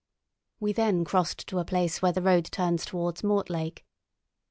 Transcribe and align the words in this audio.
We 0.59 0.73
then 0.73 1.05
crossed 1.05 1.45
to 1.49 1.59
a 1.59 1.63
place 1.63 2.01
where 2.01 2.11
the 2.11 2.23
road 2.23 2.45
turns 2.45 2.85
towards 2.85 3.23
Mortlake. 3.23 3.85